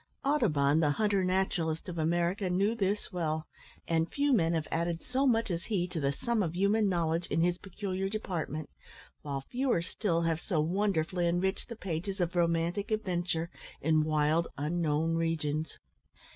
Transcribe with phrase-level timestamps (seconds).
[0.25, 3.45] Audubon, the hunter naturalist of America, knew this well!
[3.87, 7.27] and few men have added so much as he to the sum of human knowledge
[7.27, 8.67] in his peculiar department,
[9.21, 15.13] while fewer still have so wonderfully enriched the pages of romantic adventure in wild, unknown
[15.13, 15.77] regions.